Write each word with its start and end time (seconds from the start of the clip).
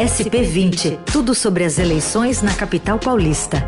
SP20, 0.00 0.98
tudo 1.12 1.34
sobre 1.34 1.62
as 1.62 1.78
eleições 1.78 2.40
na 2.40 2.56
capital 2.56 2.98
paulista. 2.98 3.58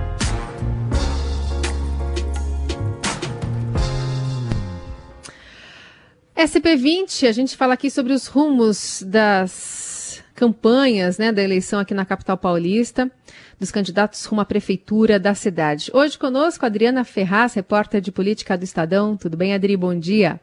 SP20, 6.34 7.28
a 7.28 7.32
gente 7.32 7.54
fala 7.54 7.74
aqui 7.74 7.90
sobre 7.90 8.14
os 8.14 8.28
rumos 8.28 9.02
das 9.06 10.24
campanhas 10.34 11.18
né, 11.18 11.30
da 11.32 11.42
eleição 11.42 11.78
aqui 11.78 11.92
na 11.92 12.06
capital 12.06 12.38
paulista, 12.38 13.12
dos 13.60 13.70
candidatos 13.70 14.24
rumo 14.24 14.40
à 14.40 14.46
prefeitura 14.46 15.20
da 15.20 15.34
cidade. 15.34 15.90
Hoje 15.92 16.18
conosco, 16.18 16.64
Adriana 16.64 17.04
Ferraz, 17.04 17.52
repórter 17.52 18.00
de 18.00 18.10
política 18.10 18.56
do 18.56 18.64
Estadão. 18.64 19.18
Tudo 19.18 19.36
bem, 19.36 19.52
Adri? 19.52 19.76
Bom 19.76 19.94
dia. 19.94 20.40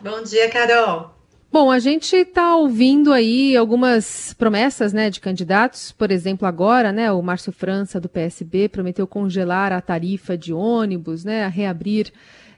Bom 0.00 0.22
dia, 0.22 0.48
Carol. 0.48 1.19
Bom, 1.52 1.68
a 1.68 1.80
gente 1.80 2.14
está 2.14 2.54
ouvindo 2.54 3.12
aí 3.12 3.56
algumas 3.56 4.32
promessas, 4.34 4.92
né, 4.92 5.10
de 5.10 5.18
candidatos. 5.18 5.90
Por 5.90 6.12
exemplo, 6.12 6.46
agora, 6.46 6.92
né, 6.92 7.10
o 7.10 7.20
Márcio 7.20 7.50
França 7.50 7.98
do 7.98 8.08
PSB 8.08 8.68
prometeu 8.68 9.04
congelar 9.04 9.72
a 9.72 9.80
tarifa 9.80 10.38
de 10.38 10.52
ônibus, 10.52 11.24
né, 11.24 11.48
reabrir 11.48 12.12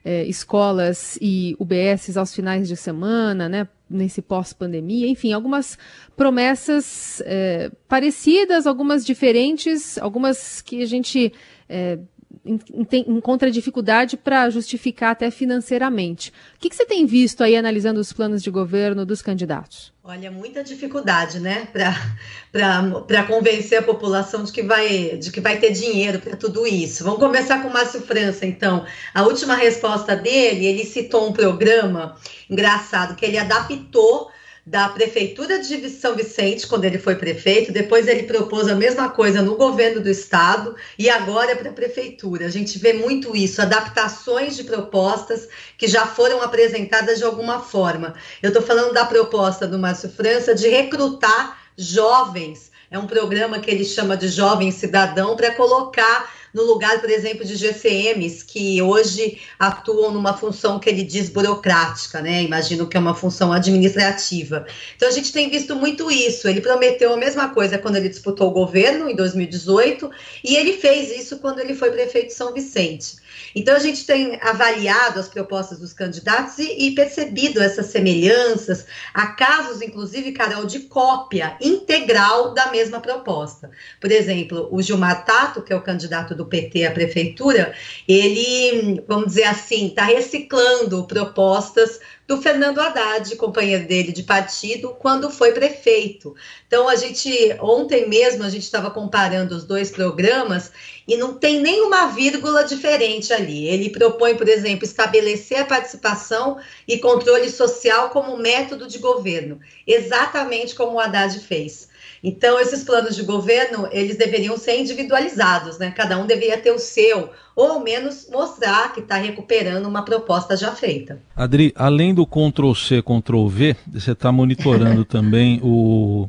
eh, 0.04 0.24
escolas 0.24 1.18
e 1.22 1.56
UBSs 1.58 2.18
aos 2.18 2.34
finais 2.34 2.68
de 2.68 2.76
semana, 2.76 3.48
né, 3.48 3.66
nesse 3.88 4.20
pós-pandemia. 4.20 5.08
Enfim, 5.08 5.32
algumas 5.32 5.78
promessas 6.14 7.22
eh, 7.24 7.70
parecidas, 7.88 8.66
algumas 8.66 9.06
diferentes, 9.06 9.96
algumas 9.96 10.60
que 10.60 10.82
a 10.82 10.86
gente 10.86 11.32
eh, 11.66 11.98
encontra 12.44 13.50
dificuldade 13.50 14.16
para 14.16 14.50
justificar 14.50 15.12
até 15.12 15.30
financeiramente. 15.30 16.30
O 16.56 16.58
que, 16.58 16.68
que, 16.68 16.74
você 16.74 16.84
tem 16.84 17.06
visto 17.06 17.42
aí 17.42 17.56
analisando 17.56 18.00
os 18.00 18.12
planos 18.12 18.42
de 18.42 18.50
governo 18.50 19.06
dos 19.06 19.22
candidatos? 19.22 19.92
Olha, 20.02 20.30
muita 20.30 20.64
dificuldade, 20.64 21.38
né, 21.38 21.68
para 21.70 23.22
convencer 23.24 23.78
a 23.78 23.82
população 23.82 24.42
de 24.42 24.50
que 24.50 24.62
vai, 24.62 25.16
de 25.16 25.30
que 25.30 25.40
vai 25.40 25.58
ter 25.58 25.70
dinheiro 25.70 26.18
para 26.18 26.36
tudo 26.36 26.66
isso. 26.66 27.04
Vamos 27.04 27.20
começar 27.20 27.62
com 27.62 27.68
o 27.68 27.72
Márcio 27.72 28.00
França, 28.00 28.44
então. 28.44 28.84
A 29.14 29.22
última 29.22 29.54
resposta 29.54 30.16
dele, 30.16 30.66
ele 30.66 30.84
citou 30.84 31.28
um 31.28 31.32
programa 31.32 32.16
engraçado 32.50 33.14
que 33.14 33.24
ele 33.24 33.38
adaptou 33.38 34.32
da 34.64 34.88
Prefeitura 34.88 35.58
de 35.58 35.90
São 35.90 36.14
Vicente, 36.14 36.68
quando 36.68 36.84
ele 36.84 36.98
foi 36.98 37.16
prefeito, 37.16 37.72
depois 37.72 38.06
ele 38.06 38.22
propôs 38.22 38.68
a 38.68 38.76
mesma 38.76 39.08
coisa 39.10 39.42
no 39.42 39.56
governo 39.56 40.00
do 40.00 40.08
estado 40.08 40.76
e 40.96 41.10
agora 41.10 41.50
é 41.50 41.54
para 41.56 41.70
a 41.70 41.74
Prefeitura. 41.74 42.46
A 42.46 42.50
gente 42.50 42.78
vê 42.78 42.92
muito 42.92 43.36
isso, 43.36 43.60
adaptações 43.60 44.54
de 44.54 44.62
propostas 44.62 45.48
que 45.76 45.88
já 45.88 46.06
foram 46.06 46.40
apresentadas 46.40 47.18
de 47.18 47.24
alguma 47.24 47.58
forma. 47.58 48.14
Eu 48.40 48.48
estou 48.48 48.62
falando 48.62 48.92
da 48.92 49.04
proposta 49.04 49.66
do 49.66 49.78
Márcio 49.78 50.10
França 50.10 50.54
de 50.54 50.68
recrutar 50.68 51.58
jovens. 51.76 52.70
É 52.88 52.98
um 52.98 53.06
programa 53.06 53.58
que 53.58 53.70
ele 53.70 53.84
chama 53.84 54.16
de 54.16 54.28
Jovem 54.28 54.70
Cidadão 54.70 55.34
para 55.34 55.50
colocar 55.54 56.30
no 56.52 56.64
lugar, 56.64 57.00
por 57.00 57.10
exemplo, 57.10 57.44
de 57.44 57.56
GCMs, 57.56 58.44
que 58.44 58.80
hoje 58.82 59.38
atuam 59.58 60.12
numa 60.12 60.34
função 60.34 60.78
que 60.78 60.88
ele 60.88 61.02
diz 61.02 61.28
burocrática, 61.28 62.20
né? 62.20 62.42
Imagino 62.42 62.86
que 62.86 62.96
é 62.96 63.00
uma 63.00 63.14
função 63.14 63.52
administrativa. 63.52 64.66
Então 64.96 65.08
a 65.08 65.12
gente 65.12 65.32
tem 65.32 65.48
visto 65.48 65.74
muito 65.74 66.10
isso. 66.10 66.48
Ele 66.48 66.60
prometeu 66.60 67.12
a 67.12 67.16
mesma 67.16 67.48
coisa 67.50 67.78
quando 67.78 67.96
ele 67.96 68.08
disputou 68.08 68.48
o 68.48 68.52
governo 68.52 69.08
em 69.08 69.16
2018 69.16 70.10
e 70.44 70.56
ele 70.56 70.74
fez 70.74 71.10
isso 71.10 71.38
quando 71.38 71.60
ele 71.60 71.74
foi 71.74 71.90
prefeito 71.90 72.28
de 72.28 72.34
São 72.34 72.52
Vicente. 72.52 73.22
Então 73.54 73.74
a 73.74 73.78
gente 73.78 74.06
tem 74.06 74.38
avaliado 74.40 75.20
as 75.20 75.28
propostas 75.28 75.78
dos 75.78 75.92
candidatos 75.92 76.58
e, 76.58 76.88
e 76.88 76.94
percebido 76.94 77.60
essas 77.60 77.86
semelhanças, 77.86 78.86
há 79.12 79.28
casos, 79.28 79.82
inclusive, 79.82 80.32
Carol, 80.32 80.64
de 80.64 80.80
cópia 80.80 81.56
integral 81.60 82.54
da 82.54 82.70
mesma 82.70 83.00
proposta. 83.00 83.70
Por 84.00 84.10
exemplo, 84.10 84.68
o 84.70 84.80
Gilmar 84.80 85.24
Tato, 85.24 85.62
que 85.62 85.72
é 85.72 85.76
o 85.76 85.82
candidato 85.82 86.34
do 86.34 86.41
PT 86.46 86.84
à 86.84 86.90
prefeitura, 86.90 87.74
ele, 88.08 89.02
vamos 89.06 89.28
dizer 89.28 89.44
assim, 89.44 89.88
está 89.88 90.04
reciclando 90.04 91.06
propostas 91.06 92.00
do 92.26 92.40
Fernando 92.40 92.80
Haddad, 92.80 93.34
companheiro 93.36 93.86
dele 93.86 94.12
de 94.12 94.22
partido, 94.22 94.90
quando 94.98 95.30
foi 95.30 95.52
prefeito. 95.52 96.34
Então, 96.66 96.88
a 96.88 96.96
gente, 96.96 97.30
ontem 97.60 98.08
mesmo, 98.08 98.44
a 98.44 98.48
gente 98.48 98.62
estava 98.62 98.90
comparando 98.90 99.54
os 99.54 99.64
dois 99.64 99.90
programas 99.90 100.70
e 101.06 101.16
não 101.16 101.34
tem 101.34 101.60
nenhuma 101.60 102.06
vírgula 102.06 102.64
diferente 102.64 103.32
ali. 103.32 103.66
Ele 103.66 103.90
propõe, 103.90 104.36
por 104.36 104.48
exemplo, 104.48 104.84
estabelecer 104.84 105.60
a 105.60 105.64
participação 105.64 106.58
e 106.86 106.98
controle 106.98 107.50
social 107.50 108.10
como 108.10 108.38
método 108.38 108.86
de 108.86 108.98
governo, 108.98 109.60
exatamente 109.86 110.74
como 110.74 110.92
o 110.92 111.00
Haddad 111.00 111.38
fez. 111.40 111.90
Então, 112.22 112.58
esses 112.60 112.84
planos 112.84 113.16
de 113.16 113.24
governo, 113.24 113.88
eles 113.90 114.16
deveriam 114.16 114.56
ser 114.56 114.78
individualizados, 114.78 115.76
né? 115.78 115.90
Cada 115.90 116.16
um 116.18 116.26
deveria 116.26 116.56
ter 116.56 116.70
o 116.70 116.78
seu, 116.78 117.30
ou 117.54 117.72
ao 117.72 117.80
menos 117.80 118.28
mostrar 118.30 118.92
que 118.92 119.00
está 119.00 119.16
recuperando 119.16 119.86
uma 119.86 120.02
proposta 120.02 120.56
já 120.56 120.72
feita. 120.72 121.20
Adri, 121.36 121.72
além 121.76 122.14
do 122.14 122.26
Ctrl-C, 122.26 123.02
Ctrl-V, 123.02 123.76
você 123.92 124.12
está 124.12 124.32
monitorando 124.32 125.04
também 125.06 125.60
o, 125.62 126.28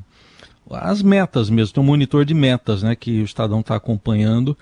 as 0.69 1.01
metas 1.01 1.50
mesmo, 1.50 1.75
tem 1.75 1.83
um 1.83 1.88
monitor 1.88 2.25
de 2.25 2.33
metas, 2.33 2.83
né, 2.83 2.95
que 2.95 3.22
o 3.22 3.25
Estadão 3.25 3.62
está 3.62 3.75
acompanhando. 3.75 4.57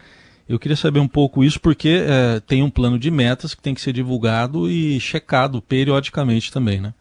Eu 0.47 0.59
queria 0.59 0.75
saber 0.75 0.99
um 0.99 1.07
pouco 1.07 1.43
isso, 1.43 1.59
porque 1.61 2.03
é, 2.05 2.39
tem 2.41 2.61
um 2.61 2.69
plano 2.69 2.99
de 2.99 3.09
metas 3.09 3.55
que 3.55 3.61
tem 3.61 3.73
que 3.73 3.79
ser 3.79 3.93
divulgado 3.93 4.69
e 4.69 4.99
checado 4.99 5.61
periodicamente 5.61 6.51
também, 6.51 6.81
né? 6.81 6.93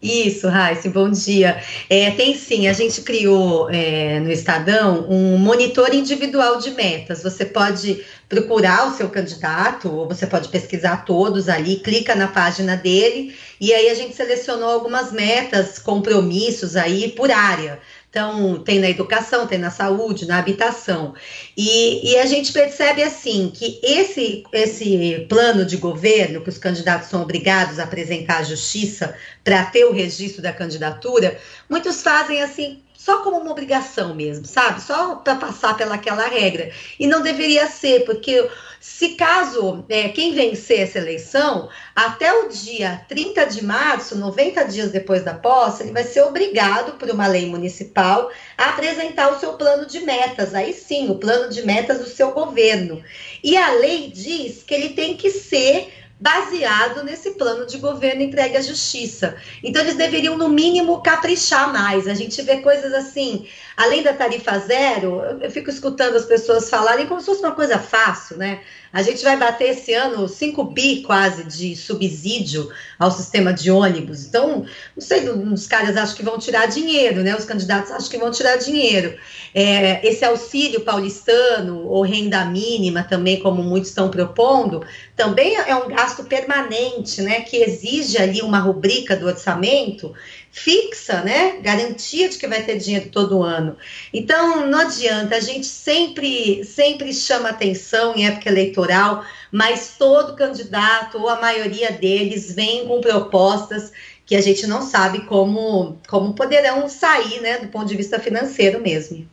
Isso, 0.00 0.46
Raíssa, 0.48 0.88
bom 0.90 1.10
dia. 1.10 1.60
É, 1.90 2.12
tem 2.12 2.32
sim, 2.32 2.68
a 2.68 2.72
gente 2.72 3.02
criou 3.02 3.68
é, 3.68 4.20
no 4.20 4.30
Estadão 4.30 5.04
um 5.10 5.36
monitor 5.36 5.92
individual 5.92 6.58
de 6.58 6.70
metas. 6.70 7.24
Você 7.24 7.44
pode 7.44 8.04
procurar 8.28 8.86
o 8.86 8.96
seu 8.96 9.08
candidato, 9.08 9.90
ou 9.92 10.06
você 10.06 10.24
pode 10.24 10.50
pesquisar 10.50 11.04
todos 11.04 11.48
ali, 11.48 11.80
clica 11.80 12.14
na 12.14 12.28
página 12.28 12.76
dele, 12.76 13.34
e 13.60 13.72
aí 13.74 13.88
a 13.88 13.94
gente 13.94 14.14
selecionou 14.14 14.70
algumas 14.70 15.10
metas, 15.10 15.80
compromissos 15.80 16.76
aí 16.76 17.10
por 17.10 17.32
área. 17.32 17.80
Então, 18.10 18.62
tem 18.62 18.78
na 18.78 18.88
educação, 18.88 19.46
tem 19.46 19.58
na 19.58 19.70
saúde, 19.70 20.26
na 20.26 20.38
habitação. 20.38 21.14
E, 21.54 22.12
e, 22.12 22.18
a 22.18 22.24
gente 22.24 22.52
percebe 22.52 23.02
assim 23.02 23.52
que 23.54 23.78
esse, 23.82 24.44
esse 24.50 25.26
plano 25.28 25.64
de 25.64 25.76
governo 25.76 26.40
que 26.40 26.48
os 26.48 26.56
candidatos 26.56 27.10
são 27.10 27.20
obrigados 27.22 27.78
a 27.78 27.84
apresentar 27.84 28.38
à 28.38 28.42
justiça 28.42 29.14
para 29.44 29.64
ter 29.66 29.84
o 29.84 29.92
registro 29.92 30.40
da 30.40 30.52
candidatura, 30.52 31.38
muitos 31.68 32.02
fazem 32.02 32.42
assim 32.42 32.82
só 32.98 33.22
como 33.22 33.38
uma 33.38 33.52
obrigação 33.52 34.12
mesmo, 34.12 34.44
sabe? 34.44 34.82
Só 34.82 35.14
para 35.14 35.36
passar 35.36 35.76
pelaquela 35.76 36.26
regra. 36.26 36.72
E 36.98 37.06
não 37.06 37.22
deveria 37.22 37.68
ser, 37.68 38.04
porque 38.04 38.50
se 38.80 39.10
caso 39.10 39.84
é, 39.88 40.08
quem 40.08 40.34
vencer 40.34 40.80
essa 40.80 40.98
eleição, 40.98 41.68
até 41.94 42.32
o 42.32 42.48
dia 42.48 43.00
30 43.08 43.46
de 43.46 43.64
março, 43.64 44.18
90 44.18 44.64
dias 44.64 44.90
depois 44.90 45.22
da 45.22 45.32
posse, 45.32 45.84
ele 45.84 45.92
vai 45.92 46.02
ser 46.02 46.22
obrigado, 46.22 46.98
por 46.98 47.08
uma 47.08 47.28
lei 47.28 47.46
municipal, 47.46 48.32
a 48.56 48.70
apresentar 48.70 49.30
o 49.30 49.38
seu 49.38 49.52
plano 49.52 49.86
de 49.86 50.00
metas. 50.00 50.52
Aí 50.52 50.72
sim, 50.72 51.08
o 51.08 51.20
plano 51.20 51.50
de 51.50 51.64
metas 51.64 52.00
do 52.00 52.08
seu 52.08 52.32
governo. 52.32 53.00
E 53.44 53.56
a 53.56 53.74
lei 53.74 54.10
diz 54.10 54.64
que 54.64 54.74
ele 54.74 54.88
tem 54.88 55.16
que 55.16 55.30
ser 55.30 55.92
baseado 56.20 57.04
nesse 57.04 57.32
plano 57.32 57.64
de 57.64 57.78
governo 57.78 58.22
entregue 58.22 58.56
à 58.56 58.60
justiça. 58.60 59.36
Então, 59.62 59.82
eles 59.82 59.96
deveriam, 59.96 60.36
no 60.36 60.48
mínimo, 60.48 61.00
caprichar 61.00 61.72
mais. 61.72 62.08
A 62.08 62.14
gente 62.14 62.42
vê 62.42 62.58
coisas 62.58 62.92
assim, 62.92 63.46
além 63.76 64.02
da 64.02 64.12
tarifa 64.12 64.58
zero, 64.58 65.20
eu 65.40 65.50
fico 65.50 65.70
escutando 65.70 66.16
as 66.16 66.24
pessoas 66.24 66.68
falarem 66.68 67.06
como 67.06 67.20
se 67.20 67.26
fosse 67.26 67.40
uma 67.40 67.54
coisa 67.54 67.78
fácil, 67.78 68.36
né? 68.36 68.60
A 68.92 69.02
gente 69.02 69.22
vai 69.22 69.36
bater 69.36 69.70
esse 69.70 69.92
ano 69.92 70.26
5 70.26 70.64
bi 70.64 71.02
quase 71.02 71.44
de 71.44 71.76
subsídio 71.76 72.70
ao 72.98 73.10
sistema 73.10 73.52
de 73.52 73.70
ônibus. 73.70 74.24
Então, 74.24 74.64
não 74.96 75.02
sei, 75.02 75.28
os 75.28 75.66
caras 75.66 75.96
acham 75.96 76.16
que 76.16 76.22
vão 76.22 76.38
tirar 76.38 76.66
dinheiro, 76.66 77.22
né? 77.22 77.36
Os 77.36 77.44
candidatos 77.44 77.90
acham 77.90 78.08
que 78.08 78.18
vão 78.18 78.30
tirar 78.30 78.56
dinheiro. 78.56 79.16
É, 79.54 80.06
esse 80.06 80.24
auxílio 80.24 80.80
paulistano 80.80 81.86
ou 81.86 82.02
renda 82.02 82.44
mínima 82.46 83.02
também, 83.02 83.40
como 83.40 83.62
muitos 83.62 83.90
estão 83.90 84.10
propondo, 84.10 84.84
também 85.14 85.56
é 85.56 85.76
um 85.76 85.88
gasto 85.88 86.24
permanente, 86.24 87.20
né? 87.20 87.42
Que 87.42 87.58
exige 87.58 88.18
ali 88.18 88.40
uma 88.40 88.58
rubrica 88.58 89.14
do 89.14 89.26
orçamento 89.26 90.14
fixa, 90.50 91.22
né? 91.22 91.58
Garantia 91.60 92.28
de 92.28 92.38
que 92.38 92.46
vai 92.46 92.62
ter 92.62 92.76
dinheiro 92.78 93.10
todo 93.10 93.42
ano. 93.42 93.76
Então, 94.12 94.66
não 94.66 94.80
adianta, 94.80 95.36
a 95.36 95.40
gente 95.40 95.66
sempre, 95.66 96.64
sempre 96.64 97.12
chama 97.12 97.50
atenção 97.50 98.14
em 98.16 98.26
época 98.26 98.48
eleitoral, 98.48 99.24
mas 99.52 99.94
todo 99.98 100.36
candidato, 100.36 101.18
ou 101.18 101.28
a 101.28 101.40
maioria 101.40 101.92
deles, 101.92 102.54
vem 102.54 102.86
com 102.86 103.00
propostas 103.00 103.92
que 104.26 104.36
a 104.36 104.40
gente 104.40 104.66
não 104.66 104.82
sabe 104.82 105.20
como, 105.22 105.96
como 106.06 106.34
poderão 106.34 106.88
sair, 106.88 107.40
né, 107.40 107.58
do 107.58 107.68
ponto 107.68 107.86
de 107.86 107.96
vista 107.96 108.18
financeiro 108.18 108.80
mesmo. 108.80 109.26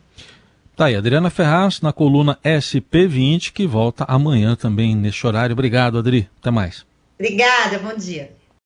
Tá 0.74 0.86
aí, 0.86 0.94
Adriana 0.94 1.30
Ferraz 1.30 1.80
na 1.80 1.92
coluna 1.92 2.38
SP20, 2.44 3.52
que 3.52 3.66
volta 3.66 4.04
amanhã 4.08 4.54
também 4.54 4.94
neste 4.94 5.26
horário. 5.26 5.54
Obrigado, 5.54 5.98
Adri. 5.98 6.28
Até 6.38 6.50
mais. 6.50 6.84
Obrigada, 7.18 7.78
bom 7.78 7.96
dia. 7.96 8.30